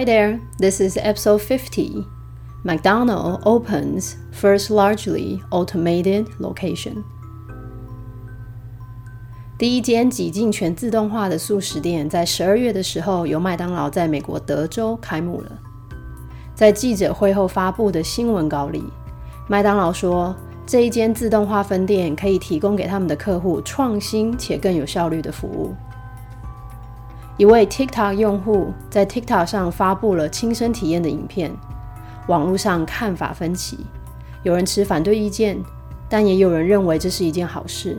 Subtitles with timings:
[0.00, 2.06] Hi there, this is episode 50.
[2.64, 7.04] McDonald opens first largely automated location.
[9.58, 15.52] 第一间几近全自动化的素食店在十二月的时候，由麦当劳在美国德州开幕了。
[16.54, 18.82] 在记者会后发布的新闻稿里，
[19.48, 25.74] 麦当劳说，这一间自动化分店可以提供给他们的客户创新且更有效率的服务。
[27.40, 31.50] 一位 TikTok 用户在 TikTok 上发布了亲身体验的影片，
[32.26, 33.78] 网络上看法分歧，
[34.42, 35.58] 有人持反对意见，
[36.06, 37.96] 但也有人认为这是一件好事。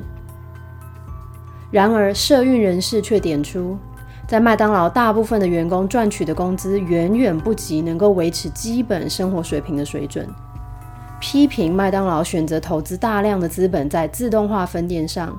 [1.71, 3.75] 然而，社运人士却点出，
[4.27, 10.29] 在麦当劳大部分的员工赚取的工资远远不及能够维持基本生活水平的水准，
[11.19, 15.35] 批评麦当劳选择投资大量的资本在自动化分店上，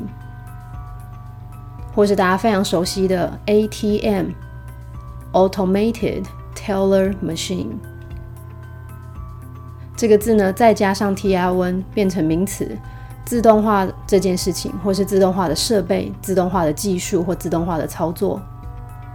[1.96, 7.70] 或是大家非常熟悉的 ATM，automated teller machine。
[9.96, 12.78] 这个字呢，再加上 TIN 变成名词，
[13.26, 18.42] 自动化这件事情，或是自动化的设备、自动化的技术或自动化的操作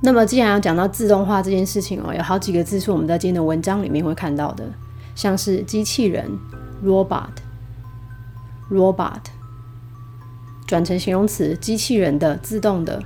[0.02, 4.64] 那么，既然要讲到自动化这件事情哦，有好几个字是我们在今天的文章里面会看到的，
[5.14, 6.30] 像是机器人
[6.84, 9.22] （robot），robot
[10.66, 13.02] 转成形容词，机器人的、自动的。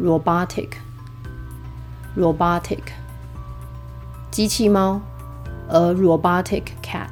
[0.00, 2.82] （robotic），robotic
[4.38, 5.00] 机器猫
[5.66, 7.08] ，a robotic cat。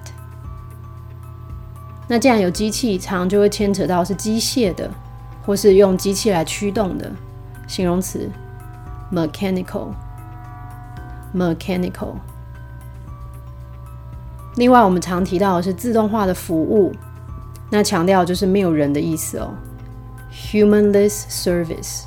[2.06, 4.88] 那既然有机器，常就会牵扯到是机械的，
[5.44, 7.10] 或是用机器来驱动的
[7.66, 8.30] 形容词。
[9.12, 9.88] mechanical
[11.34, 12.14] mechanical。
[14.54, 16.92] 另外，我们常提到的是自动化的服务，
[17.70, 19.52] 那强调就是没有人的意思哦。
[20.32, 22.04] humanless service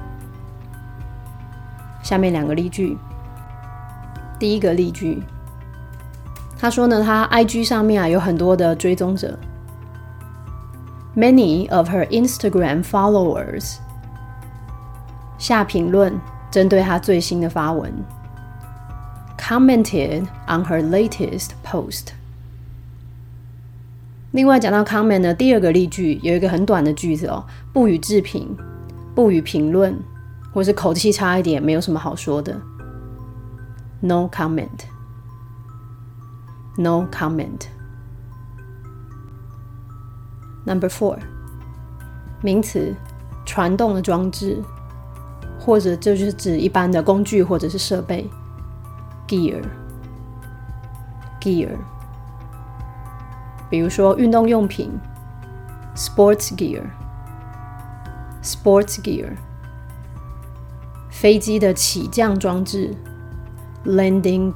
[2.01, 2.97] 下面两个例句。
[4.39, 5.21] 第一个例句，
[6.59, 9.39] 他说呢，他 IG 上面啊有很多的追踪者。
[11.15, 13.77] many of her Instagram followers
[15.37, 16.13] 下评论，
[16.51, 17.89] 针对她最新的发文
[19.37, 22.07] ，commented on her latest post。
[24.31, 28.55] 另外讲到 comment 的第二个例句，有一个很短的句子哦，不予置评，
[29.15, 29.97] 不予评论，
[30.53, 32.55] 或是口气差一点，没有什么好说的。
[34.01, 34.88] No comment.
[36.78, 37.68] No comment.
[40.66, 41.18] Number four，
[42.42, 42.94] 名词，
[43.44, 44.62] 传动的装置，
[45.60, 48.30] 或者这就是指一般的工具或者是设备。
[49.28, 49.68] Gear，gear。
[53.70, 54.90] 比如说运动用品，
[55.96, 56.52] sports
[58.42, 59.36] gear，sports gear。
[61.10, 62.94] 飞机的起降装置，
[63.84, 64.52] landing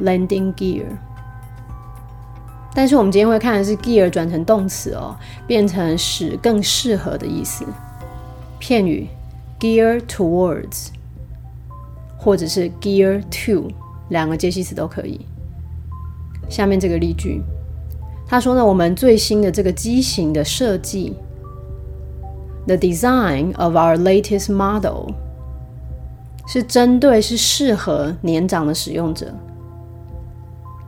[0.00, 0.84] Landing gear。
[2.72, 5.16] 但是我们今天会看的是 gear 转成动词哦，
[5.46, 7.64] 变成使更适合的意思。
[8.58, 9.08] 片语
[9.58, 10.88] gear towards，
[12.16, 13.70] 或者是 gear to，
[14.10, 15.26] 两个介系词都可以。
[16.48, 17.42] 下面这个例句，
[18.26, 21.16] 他说呢，我们最新的这个机型的设计
[22.66, 25.12] ，the design of our latest model，
[26.46, 29.34] 是针对是适合年长的使用者。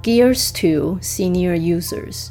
[0.02, 2.28] Gears to senior users.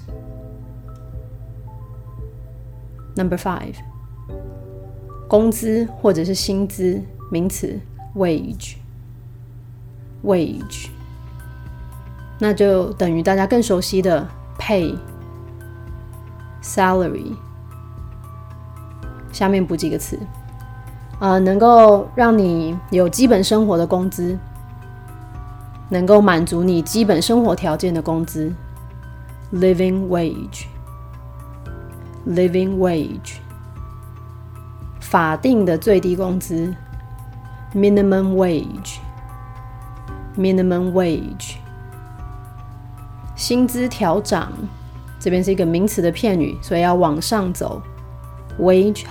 [3.15, 3.75] Number five，
[5.27, 7.01] 工资或者是薪资，
[7.31, 7.79] 名词
[8.15, 8.75] wage。
[10.23, 10.87] wage，
[12.39, 14.27] 那就等于大家更熟悉的
[14.59, 14.95] pay、
[16.61, 17.33] salary。
[19.31, 20.19] 下面补几个词，
[21.19, 24.37] 呃，能够让你有基本生活的工资。
[25.91, 28.53] 能够满足你基本生活条件的工资
[29.53, 33.33] ，living wage，living wage，
[35.01, 36.73] 法定的最低工资
[37.75, 41.55] ，minimum wage，minimum wage，
[43.35, 44.53] 薪资调涨，
[45.19, 47.81] 这边是一个名词的片语，所以要往上走
[48.57, 49.03] ，wage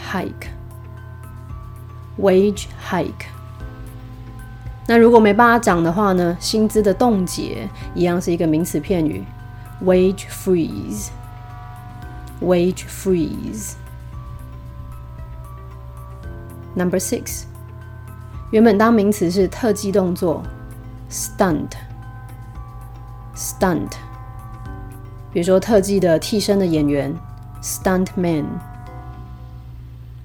[2.16, 3.26] hike，wage hike。
[4.90, 6.36] 那如果没办法涨的话呢？
[6.40, 9.24] 薪资的冻结一样是一个名词片语
[9.84, 11.12] ，wage freeze，wage
[12.88, 13.74] freeze。
[16.74, 17.44] Number six，
[18.50, 20.42] 原本当名词是特技动作
[21.08, 21.76] ，stunt，stunt。
[25.32, 27.14] 比如说特技的替身的演员
[27.62, 28.44] ，stuntman。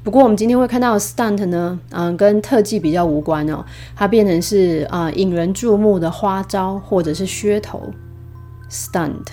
[0.05, 3.65] 不过我们今天会看到 stunt 呢，嗯，跟特技比较无关哦，
[3.95, 7.91] 它变成是啊引人注目的花招或者是噱头。
[8.69, 9.25] stunt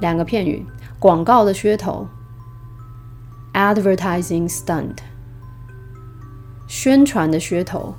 [0.00, 0.64] 两个片语，
[1.00, 2.06] 广告的噱头
[3.54, 4.98] ，advertising stunt，
[6.68, 7.96] 宣传的噱头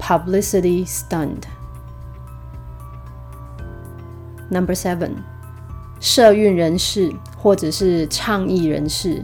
[0.00, 1.42] ，publicity stunt。
[4.48, 5.10] Number seven，
[6.00, 9.22] 社运人士或者是倡议人士。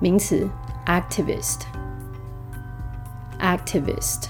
[0.00, 0.48] 名词
[0.86, 1.60] activist
[3.40, 4.28] activist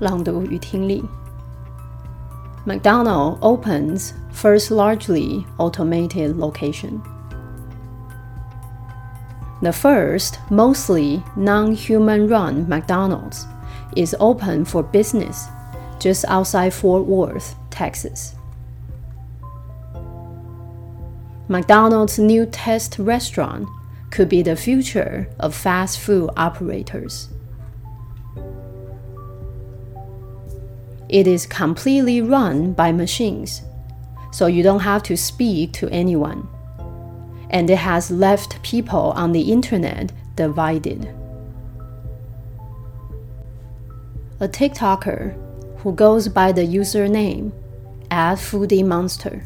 [0.00, 1.04] 朗读与听力
[2.66, 7.00] McDonald opens first largely automated location.
[9.62, 13.46] The first, mostly non human run McDonald's
[13.96, 15.48] is open for business
[15.98, 18.34] just outside Fort Worth, Texas.
[21.53, 23.69] McDonald's new test restaurant
[24.09, 27.29] could be the future of fast food operators.
[31.09, 33.61] It is completely run by machines,
[34.31, 36.49] so you don't have to speak to anyone.
[37.51, 41.07] And it has left people on the internet divided.
[44.39, 45.37] A TikToker
[45.81, 47.51] who goes by the username
[48.09, 49.43] at Foodie Monster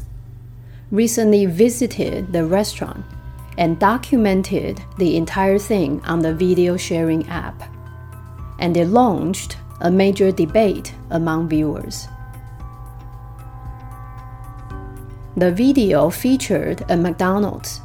[0.90, 3.04] recently visited the restaurant
[3.58, 7.62] and documented the entire thing on the video sharing app.
[8.58, 12.08] And it launched a major debate among viewers.
[15.36, 17.80] The video featured a McDonald's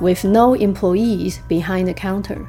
[0.00, 2.48] with no employees behind the counter.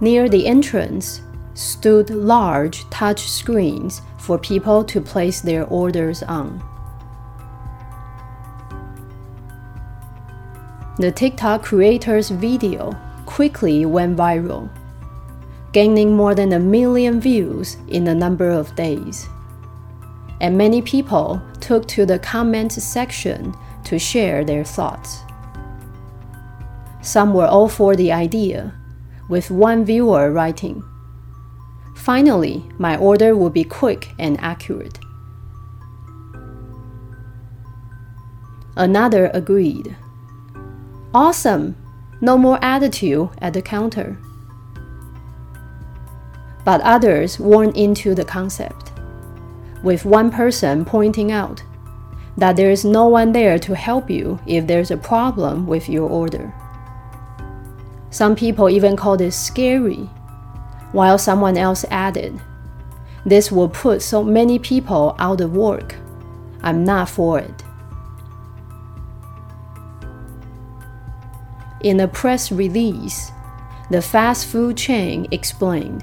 [0.00, 1.20] Near the entrance
[1.54, 6.62] stood large touch screens for people to place their orders on.
[10.98, 12.92] The TikTok creator's video
[13.26, 14.70] quickly went viral,
[15.72, 19.28] gaining more than a million views in a number of days.
[20.40, 25.22] and many people took to the comment section to share their thoughts.
[27.02, 28.74] Some were all for the idea,
[29.28, 30.82] with one viewer writing,
[31.96, 34.98] Finally, my order will be quick and accurate.
[38.76, 39.96] Another agreed.
[41.14, 41.76] Awesome!
[42.20, 44.18] No more attitude at the counter.
[46.64, 48.90] But others weren't into the concept,
[49.84, 51.62] with one person pointing out
[52.36, 56.10] that there is no one there to help you if there's a problem with your
[56.10, 56.52] order.
[58.10, 60.10] Some people even called it scary,
[60.90, 62.40] while someone else added,
[63.24, 65.94] This will put so many people out of work.
[66.60, 67.63] I'm not for it.
[71.84, 73.30] In a press release,
[73.90, 76.02] the fast food chain explained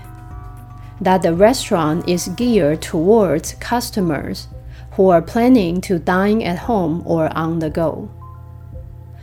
[1.02, 4.48] that the restaurant is geared towards customers
[4.92, 8.12] who are planning to dine at home or on the go.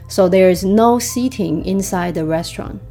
[0.08, 2.82] So there is no seating inside the restaurant,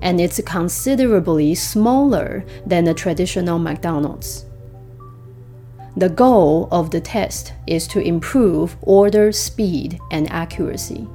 [0.00, 4.46] and it's considerably smaller than a traditional McDonald's.
[5.96, 11.08] The goal of the test is to improve order speed and accuracy.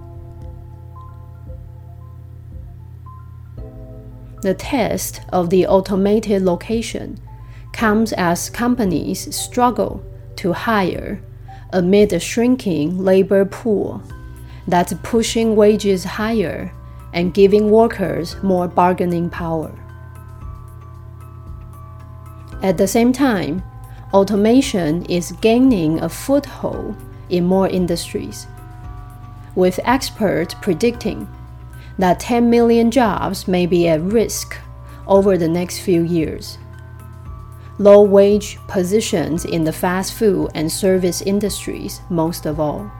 [4.41, 7.19] The test of the automated location
[7.73, 10.03] comes as companies struggle
[10.37, 11.21] to hire
[11.71, 14.01] amid a shrinking labor pool
[14.67, 16.73] that's pushing wages higher
[17.13, 19.77] and giving workers more bargaining power.
[22.63, 23.63] At the same time,
[24.13, 26.95] automation is gaining a foothold
[27.29, 28.47] in more industries,
[29.55, 31.27] with experts predicting
[31.97, 34.57] that 10 million jobs may be at risk
[35.07, 36.57] over the next few years.
[37.77, 42.91] Low wage positions in the fast food and service industries, most of all.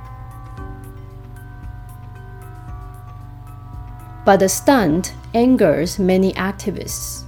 [4.26, 7.24] But the stunt angers many activists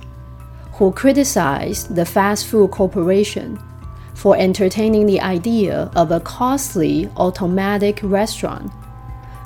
[0.74, 3.60] who criticize the fast food corporation
[4.16, 8.72] for entertaining the idea of a costly automatic restaurant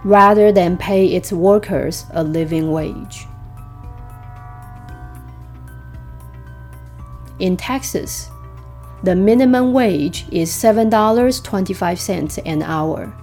[0.08, 3.26] rather than pay its workers a living wage.
[7.40, 8.30] In Texas,
[9.04, 13.14] the minimum wage is $7.25 an hour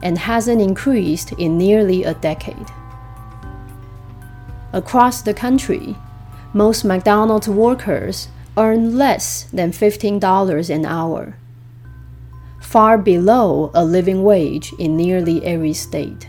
[0.00, 2.68] and hasn't increased in nearly a decade.
[4.72, 5.96] Across the country,
[6.54, 11.36] most McDonald's workers earn less than $15 an hour
[12.68, 16.28] far below a living wage in nearly every state.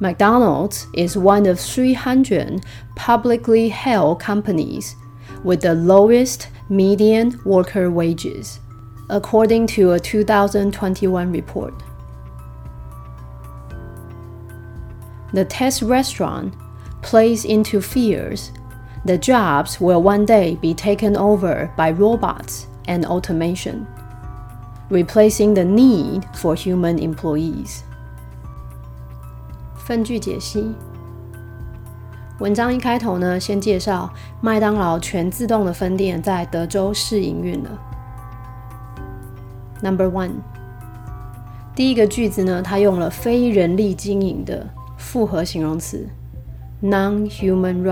[0.00, 2.64] McDonald's is one of 300
[2.96, 4.96] publicly held companies
[5.44, 8.58] with the lowest median worker wages,
[9.10, 11.74] according to a 2021 report.
[15.34, 16.54] The test restaurant
[17.02, 18.50] plays into fears
[19.04, 23.84] the jobs will one day be taken over by robots and automation
[24.92, 27.80] replacing the need for human employees。
[29.74, 30.74] 分句解析。
[32.38, 37.70] 文章一开头呢，先介绍麦当劳全自动的分店在德州试营运了。
[39.80, 40.32] Number one，
[41.74, 44.68] 第一个句子呢，它用了非人力经营的
[44.98, 46.06] 复合形容词
[46.82, 47.82] ，non-human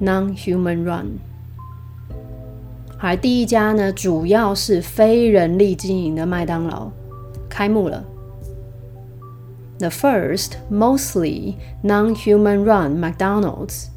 [0.00, 1.18] run，non-human run。
[3.04, 6.88] 而第一家呢，主要是非人力经营的麦当劳
[7.48, 8.04] 开幕了。
[9.80, 13.88] The first, mostly non-human run McDonald's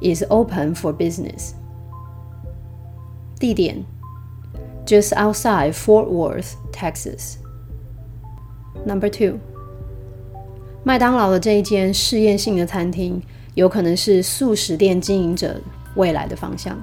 [0.00, 1.54] is open for business.
[3.40, 3.84] 地点
[4.86, 7.38] ：just outside Fort Worth, Texas.
[8.86, 9.40] Number two，
[10.84, 13.20] 麦当劳的这一间试验性的餐厅，
[13.54, 15.60] 有可能是素食店经营者
[15.96, 16.80] 未来的方向。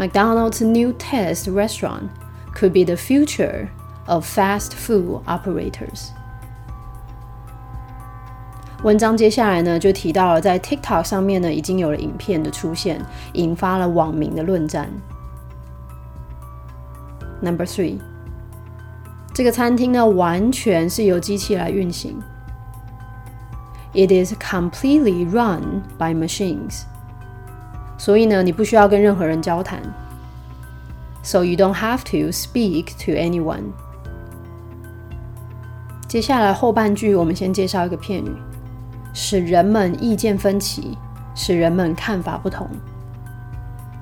[0.00, 2.10] McDonald's new test restaurant
[2.54, 3.68] could be the future
[4.06, 6.10] of fast food operators.
[8.82, 13.00] 文章接下来呢，就提到了在 TikTok 上面呢，已经有了影片的出现，
[13.32, 14.90] 引发了网民的论战。
[17.40, 17.98] Number three，
[19.32, 22.22] 这个餐厅呢，完全是由机器来运行。
[23.94, 26.82] It is completely run by machines.
[28.00, 29.80] 所以呢，你不需要跟任何人交谈。
[31.22, 33.72] So you don't have to speak to anyone。
[36.06, 38.30] 接下来后半句，我们先介绍一个片语，
[39.12, 40.96] 使人们意见分歧，
[41.34, 42.68] 使人们看法不同。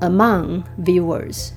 [0.00, 1.50] ，among viewers。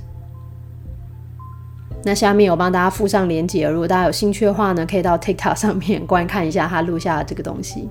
[2.03, 7.89] 那下面我帮大家附上连接，如果大家有兴趣的话呢，可以到 TikTok 上面观看一下他录下的这个东西。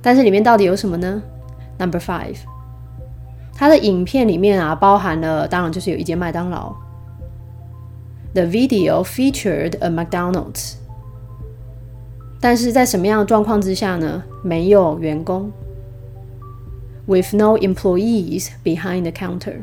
[0.00, 1.22] 但是里面到底有什么呢
[1.78, 2.36] ？Number five，
[3.54, 6.72] 他的影片里面啊，包含了当然就是有一间麦当劳。
[8.34, 10.74] The video featured a McDonald's，
[12.40, 14.22] 但是在什么样的状况之下呢？
[14.44, 15.50] 没有员工。
[17.11, 19.61] with no employees behind the counter.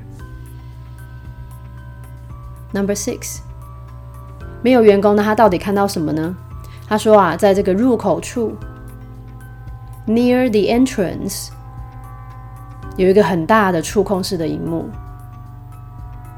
[2.73, 3.39] Number six，
[4.63, 6.37] 没有员工，那他到底看到什么呢？
[6.89, 8.57] 他说啊，在这个入口处，
[10.07, 11.49] near the entrance，
[12.97, 14.89] 有一个很大的触控式的荧幕，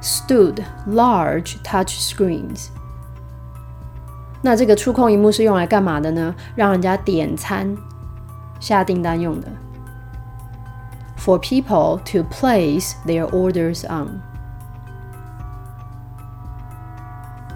[0.02, 2.68] stood large touch screens。
[4.42, 6.34] 那这个触控荧幕是用来干嘛的呢？
[6.54, 7.76] 让人家点餐、
[8.60, 9.48] 下订单用的。
[11.20, 14.20] for people to place their orders on.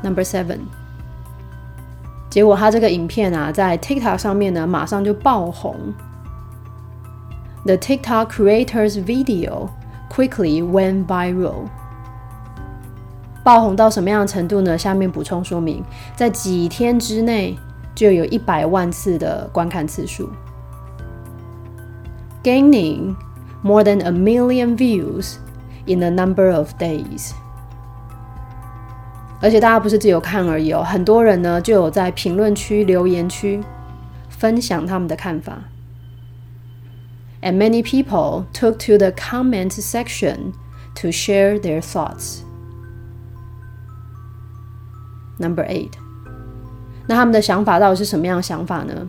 [0.03, 0.61] Number seven，
[2.31, 5.77] 结果他这个影片啊，在 TikTok 上面呢，马上就爆红。
[7.67, 9.69] The TikTok creator's video
[10.11, 11.69] quickly went viral。
[13.45, 14.79] 爆红到什么样的程度呢？
[14.79, 15.85] 下面补充说明，
[16.17, 17.59] 在几天之内
[17.95, 20.31] 就有一百万次的观看次数，
[22.43, 23.15] gaining
[23.65, 25.37] more than a million views
[25.87, 27.33] in a number of days。
[29.43, 33.63] 而且大家不是只有看而已哦，很多人呢就有在评论区、留言区
[34.29, 35.59] 分享他们的看法。
[37.43, 40.53] And many people took to the comment section
[40.97, 42.41] to share their thoughts.
[45.39, 45.93] Number eight，
[47.07, 49.09] 那他们的想法到底是什么样的想法呢？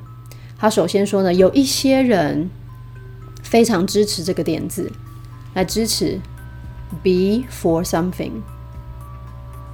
[0.57, 2.49] 他首先说呢，有一些人
[3.46, 4.90] 非常支持这个点子，
[5.54, 6.20] 来支持
[7.02, 8.32] be for something。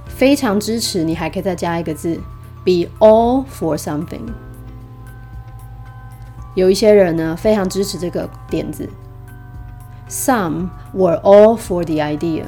[0.07, 2.15] 非常支持，你还可以再加一个字
[2.63, 4.31] be all for something。
[6.53, 8.87] 有一些人呢非常支持这个点子
[10.07, 12.43] ，some were all for the idea。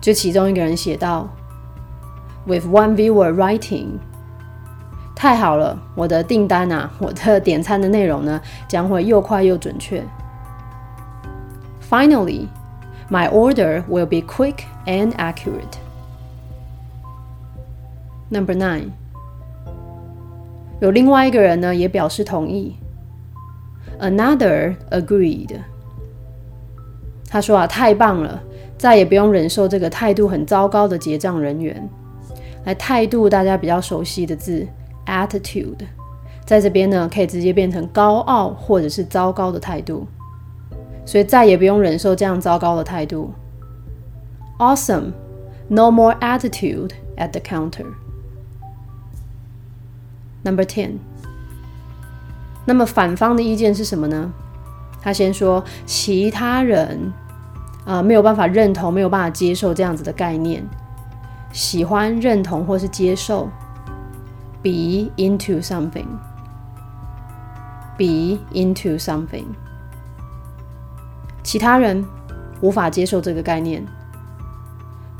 [0.00, 1.26] 就其中一个人写到
[2.44, 3.98] ，with one viewer writing。
[5.14, 10.02] 太好了，我的订单啊， 我的点餐的内容呢，将会又快又准确。
[11.88, 12.48] Finally,
[13.08, 15.78] my order will be quick and accurate.
[18.28, 18.88] Number nine，
[20.80, 22.76] 有另外一个人呢也表示同意。
[24.00, 25.56] Another agreed。
[27.28, 28.42] 他说啊，太棒了，
[28.76, 31.88] 再也不用忍受这个态度很糟糕的结账人员。
[32.64, 34.66] 来，态度大家比较熟悉的字。
[35.06, 35.86] attitude，
[36.44, 40.06] 在这边呢，可以直接变成高傲或者是糟糕的态度，
[41.04, 43.32] 所以再也不用忍受这样糟糕的态度。
[44.58, 45.12] Awesome,
[45.68, 47.86] no more attitude at the counter.
[50.42, 50.98] Number ten，
[52.66, 54.32] 那么反方的意见是什么呢？
[55.00, 57.12] 他先说其他人
[57.84, 60.64] 啊没有办法认同，没有办法接受这样子的概念，
[61.52, 63.48] 喜欢认同或是接受。
[64.63, 66.07] be into something.
[67.97, 69.45] Be into something.
[71.43, 72.05] 其他人
[72.61, 73.85] 无法接受这个概念，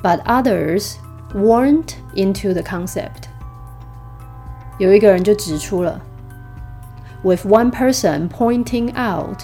[0.04, 0.96] but others
[1.34, 3.24] weren't into the concept.
[4.78, 6.02] 有一个人就指出了
[7.24, 9.42] with one person pointing out。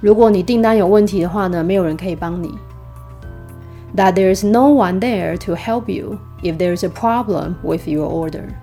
[0.00, 2.56] 如果你订单有问题的话呢，没有人可以帮你。
[3.96, 8.06] That there is no one there to help you if there is a problem with your
[8.06, 8.54] order.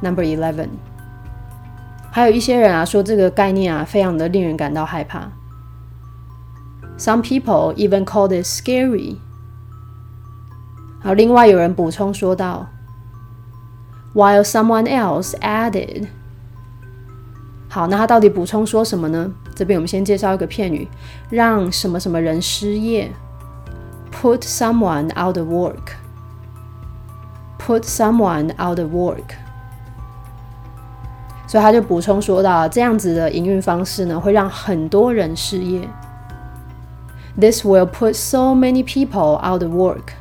[0.00, 0.68] Number eleven，
[2.10, 5.28] 还有一些人啊说这个概念啊非常的令人感到害怕。
[6.96, 9.16] Some people even call it scary.
[11.00, 12.68] 好，另外有人补充说道
[14.14, 16.06] ，while someone else added。
[17.68, 19.32] 好，那他到底补充说什么呢？
[19.54, 20.88] 这边我们先介绍一个片语，
[21.28, 23.12] 让什么什么人失业
[24.12, 29.34] ，put someone out of work，put someone out of work。
[31.48, 35.88] 所以他就补充说到，这样子的营运方式呢，会让很多人失业。
[37.40, 40.12] This will put so many people out of work。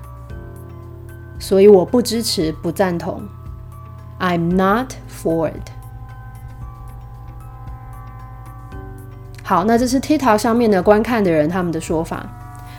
[1.38, 3.22] 所以我不支持，不赞同。
[4.20, 5.70] I'm not for it。
[9.44, 12.26] 好，那这是 TikTok 上面的观看的人他们的说法。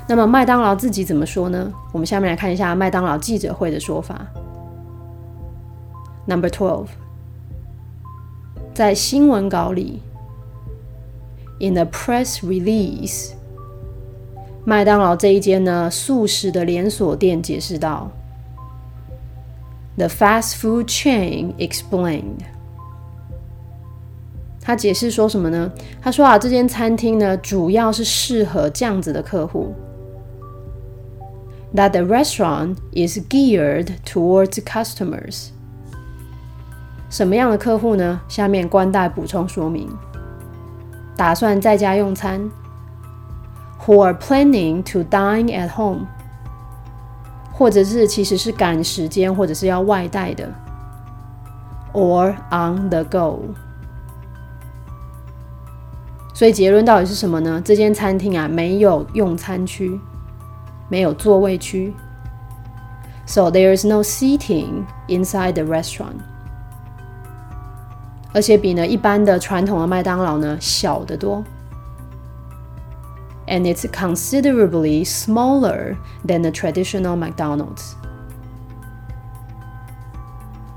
[0.07, 1.71] 那么麦当劳自己怎么说呢？
[1.93, 4.19] 我们下面来看一下麦当劳记者会的说法。
[6.27, 6.87] Number twelve，
[8.78, 10.02] 在新闻稿里，
[11.60, 13.34] in a press release，
[14.66, 18.12] 麦当劳这一间呢素食的连锁店解释道。
[19.96, 22.39] The fast food chain explained，
[24.60, 25.72] 他解释说什么呢？
[26.02, 29.76] 他说啊，这间餐厅呢，主要是适合这样子的客户。
[31.76, 35.50] That the restaurant is geared towards customers。
[37.09, 38.21] 什么样的客户呢？
[38.29, 39.88] 下面官代补充说明：
[41.16, 42.40] 打算在家用餐
[43.85, 46.07] ，who are planning to dine at home。
[47.53, 50.49] 或者是其实是赶时间，或者是要外带的
[51.92, 53.40] ，or on the go。
[56.33, 57.61] 所以结论到底是什么呢？
[57.64, 59.99] 这间餐厅啊，没有用餐区，
[60.88, 61.92] 没有座位区
[63.27, 66.14] ，so there is no seating inside the restaurant。
[68.34, 71.44] 而且比呢一般的传统的麦当劳呢小得多。
[73.48, 77.96] and it's considerably smaller than a traditional McDonald's.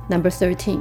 [0.09, 0.81] Number thirteen，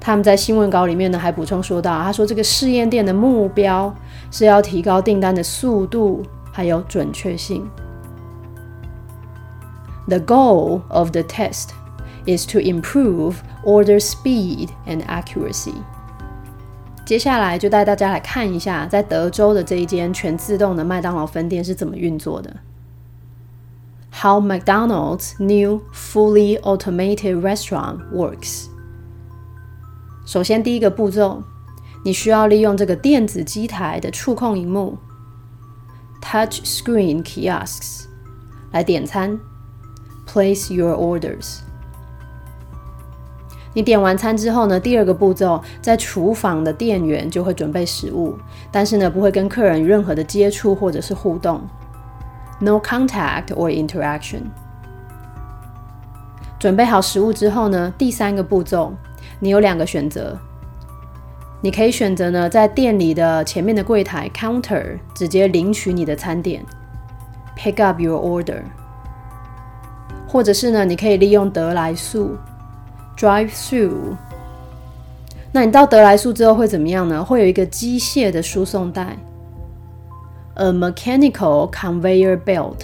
[0.00, 3.94] 他们在新闻稿里面呢还补充说到，他说这个试验店的目标
[4.30, 6.22] 是要提高订单的速度
[6.52, 7.68] 还有准确性。
[10.06, 11.70] The goal of the test
[12.28, 15.74] is to improve order speed and accuracy.
[17.04, 22.56] 接下来就带大家来看一下，在德州的这一间全自动的麦当劳分店是怎么运作的。
[24.22, 28.66] How McDonald's new fully automated restaurant works。
[30.24, 31.42] 首先，第一个步骤，
[32.04, 34.96] 你需要利用这个电子机台的触控荧幕
[36.22, 38.06] （Touch Screen Kiosks）
[38.70, 39.38] 来点餐，
[40.26, 41.58] Place your orders。
[43.73, 44.79] 你点完餐之后呢？
[44.79, 48.35] 第二个步骤，在厨房的店员就会准备食物，
[48.71, 51.61] 但是呢，不会跟客人有任何的接触或者是互动
[52.59, 54.41] ，no contact or interaction。
[56.57, 57.93] 准备好食物之后呢？
[57.95, 58.91] 第三个步骤，
[59.39, 60.35] 你有两个选择，
[61.61, 66.65] 你可以选择呢，在店里的前面的柜台 counter 直接领取你的餐点
[67.55, 68.63] ，pick up your order，
[70.27, 72.35] 或者是呢，你可以利用得来速。
[73.19, 74.15] Drive through，
[75.51, 77.21] 那你到德莱素之后会怎么样呢？
[77.21, 79.17] 会有一个机械的输送带
[80.53, 82.77] ，a mechanical conveyor belt，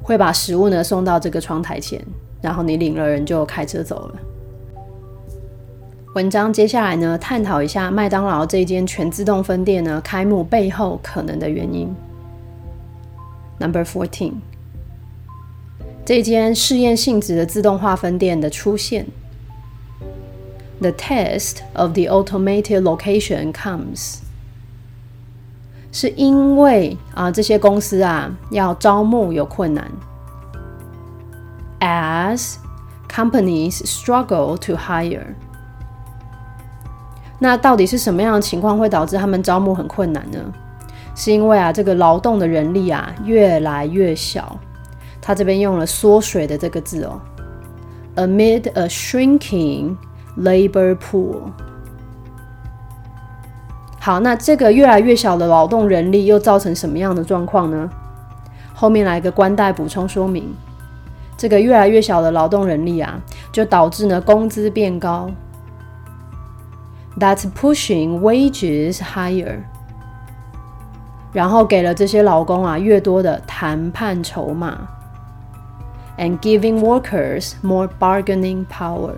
[0.00, 2.00] 会把食物呢送到这个窗台前，
[2.40, 4.14] 然后你领了人就开车走了。
[6.14, 11.92] 文章接下来呢，探讨一下麦当劳这间全自动分店呢开幕背后可能的原因。
[13.58, 14.34] Number fourteen，
[16.04, 19.04] 这间试验性质的自动化分店的出现。
[20.82, 24.16] The test of the automated location comes，
[25.92, 29.88] 是因为啊这些公司啊要招募有困难
[31.78, 32.56] ，as
[33.08, 35.36] companies struggle to hire。
[37.38, 40.38] 那到底是什么样的情况会导致他们招募很困难呢？
[41.14, 44.58] 是因为啊这个劳动的人力啊越来越小，
[45.20, 47.20] 他这边用了缩水的这个字哦
[48.16, 49.94] ，amid a shrinking。
[50.38, 51.52] Labor pool。
[54.00, 57.88] 好，那这个越来越小的劳动人力又造成什么样的状况呢？
[58.74, 60.52] 后面来个官代补充说明：
[61.36, 63.20] 这个越来越小的劳动人力啊，
[63.52, 65.30] 就导致呢工资变高。
[67.18, 69.58] That's pushing wages higher。
[71.32, 74.88] 然后给了这些劳工啊越多的谈判筹码
[76.18, 79.14] ，and giving workers more bargaining power。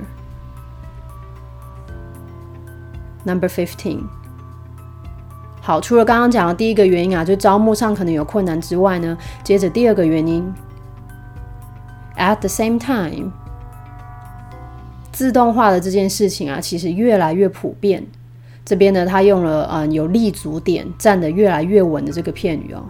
[3.25, 4.03] Number fifteen。
[5.61, 10.53] 好，除了刚刚讲的第一个原因啊，就招募上可能有困难之外呢，接着第二个原因
[12.19, 13.31] ，at the same time，
[15.11, 18.07] 自动化的这件事情啊，其实越来越普遍。
[18.63, 22.85] 这边呢，他用了嗯有立足点、站得越来越稳的这个片语哦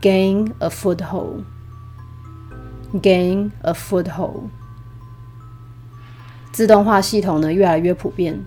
[0.00, 4.44] ，gain a foothold，gain a foothold，
[6.50, 8.42] 自动化系统呢越来越普遍。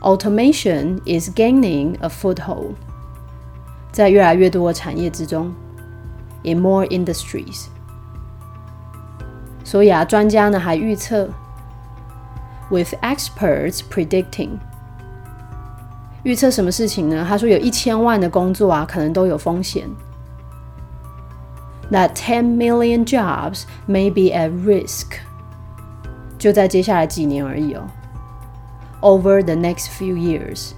[0.00, 2.74] Automation is gaining a foothold，
[3.90, 5.52] 在越来越多的产业之中，
[6.42, 7.66] in more industries。
[9.64, 11.30] 所以啊，专家呢还预测，
[12.68, 14.50] with experts predicting，
[16.22, 17.24] 预测什么事情呢？
[17.26, 19.88] 他说有一千万的工作啊，可能都有风险。
[21.90, 25.18] That ten million jobs may be at risk，
[26.38, 27.88] 就在接下来几年而已哦。
[29.00, 30.70] over the next few years。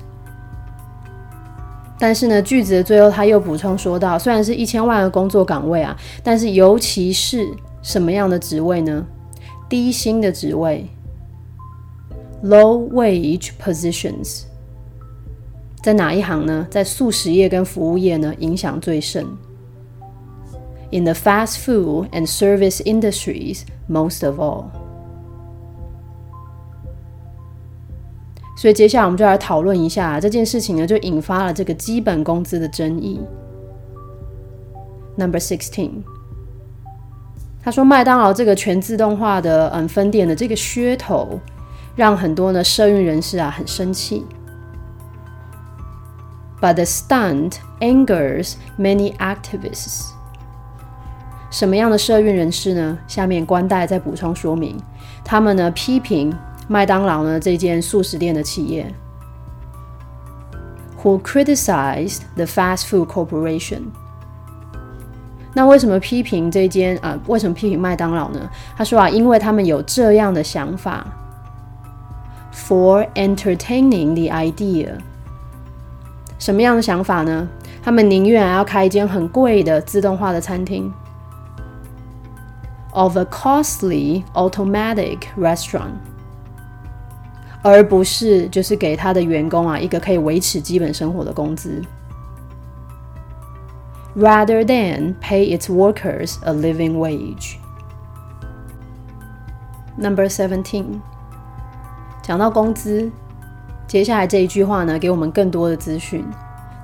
[1.98, 7.48] 但是呢，句子的最后他又补充说到，虽然是一千万个工作岗位啊，但是尤其是
[7.82, 9.06] 什么样的职位呢？
[9.68, 10.88] 低薪的职位
[12.44, 14.42] （low wage positions）
[15.82, 16.66] 在哪一行呢？
[16.70, 19.26] 在素食业跟服务业呢，影响最甚。
[20.92, 24.66] In the fast food and service industries, most of all.
[28.61, 33.19] 所以接下来我们就来讨论一下这件事情呢，就引发了这个基本工资的争议。
[35.15, 36.03] Number sixteen，
[37.63, 41.39] 他说麦当劳这个全自动化的嗯分店的这个噱头，
[41.95, 44.23] 让很多呢社运人士啊很生气。
[46.61, 50.11] But the stunt angers many activists。
[51.49, 52.99] 什么样的社运人士呢？
[53.07, 54.77] 下面官代再补充说明，
[55.23, 56.31] 他们呢批评。
[56.71, 58.89] 麦当劳呢这间素食店的企业
[61.03, 63.81] ，who criticized the fast food corporation。
[65.53, 67.19] 那为什么批评这间啊？
[67.27, 68.49] 为什么批评麦当劳呢？
[68.77, 71.05] 他说啊，因为他们有这样的想法
[72.53, 74.93] ，for entertaining the idea。
[76.39, 77.49] 什么样的想法呢？
[77.83, 80.89] 他们宁愿要开一间很贵的自动化的餐厅
[82.93, 85.99] ，of a costly automatic restaurant。
[87.63, 91.81] 而不是就是给他的员工啊一个可以维持基本生活的工资
[94.15, 97.57] ，rather than pay its workers a living wage.
[99.95, 100.99] Number seventeen，
[102.23, 103.11] 讲到工资，
[103.87, 106.25] 接下来这一句话呢，给我们更多的资讯。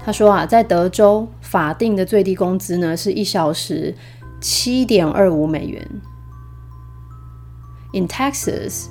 [0.05, 3.95] 他说啊，在德州法定的最低工资呢是一小时
[4.39, 5.85] 七点二五美元。
[7.93, 8.89] In Texas.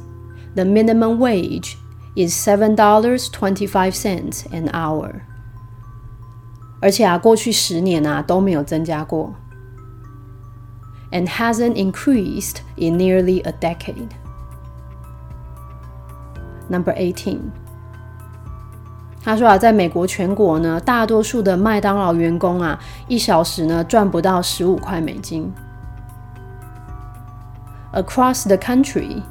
[0.55, 1.77] The minimum wage
[2.15, 5.21] is seven dollars twenty five cents an hour。
[6.81, 9.35] 而且啊，过去十年啊都没有增加过，
[11.11, 14.09] and hasn't increased in nearly a decade.
[16.69, 17.51] Number eighteen，
[19.23, 25.53] 他说啊，在美国全国呢，大多数的麦当劳员工啊，一小时呢赚不到十五块美金。
[27.93, 29.21] Across the country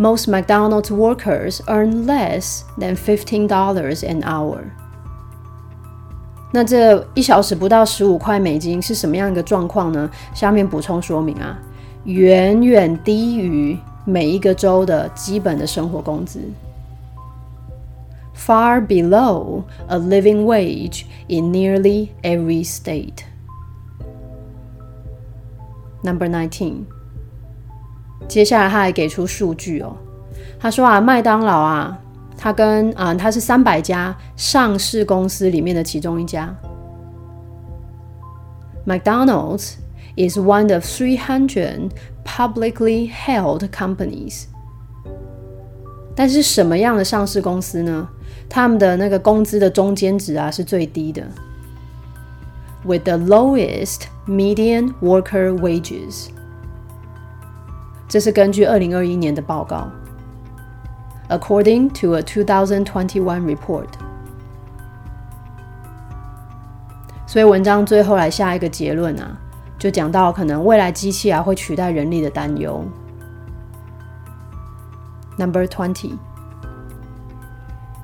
[0.00, 4.58] most McDonald's workers earn less than fifteen dollars an hour。
[6.52, 10.10] 那这一小时不到十五块美金是什么样一个状况呢？
[10.32, 11.58] 下面补充说明啊，
[12.04, 16.40] 远远低于每一个州的基本的生活工资，
[18.34, 23.24] far below a living wage in nearly every state.
[26.02, 26.84] Number nineteen.
[28.31, 29.93] 接下来他还给出数据哦，
[30.57, 31.99] 他说啊，麦当劳啊，
[32.37, 36.55] 他跟啊，他是三百家上市公司里面的其中一家。
[38.87, 39.73] McDonald's
[40.15, 41.89] is one of three hundred
[42.23, 44.45] publicly held companies。
[46.15, 48.07] 但是什么样的上市公司呢？
[48.47, 51.21] 他们的那个工资的中间值啊是最低的
[52.85, 56.29] ，with the lowest median worker wages。
[58.11, 59.89] 这是根据二零二一年的报告
[61.29, 63.87] ，according to a 2021 report。
[67.25, 69.31] 所以文章最后来下一个结论啊，
[69.79, 72.83] 就讲到可能未来机器啊会取代人力的担忧。
[75.37, 76.17] Number twenty，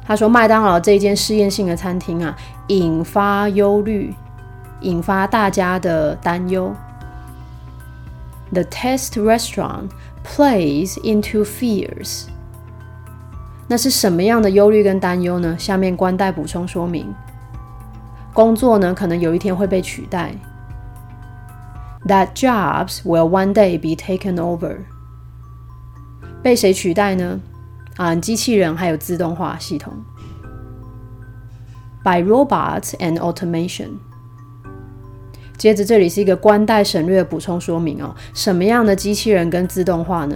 [0.06, 2.34] 他说麦当劳这一间试验性的餐厅啊，
[2.68, 4.16] 引发忧虑，
[4.80, 6.74] 引发大家的担忧。
[8.53, 9.91] The test restaurant
[10.25, 12.27] plays into fears。
[13.69, 15.57] 那是什么样的忧虑跟担忧呢？
[15.59, 17.15] 下面官代补充说明。
[18.35, 20.35] 工作呢，可能有一天会被取代。
[22.07, 24.79] That jobs will one day be taken over。
[26.43, 27.41] 被谁取代呢？
[27.97, 29.95] 啊，机器人还有自动化系统。
[32.03, 33.99] By robots and automation。
[35.58, 40.36] 接着这里是一个官代省略的补充说明哦，什么样的机器人跟自动化呢？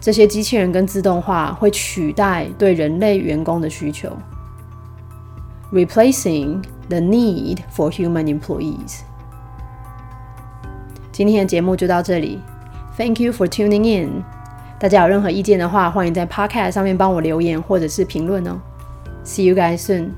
[0.00, 4.10] 这些机器人跟自动化会取代对人类员工的需求
[5.72, 9.00] ，replacing the need for human employees。
[11.12, 12.40] 今天的节目就到这里
[12.96, 14.24] ，Thank you for tuning in。
[14.80, 18.58] 大家有任何意见的话，欢迎在 Podcast 上面帮我留言或者是评论哦。
[19.24, 20.08] See you guys soon.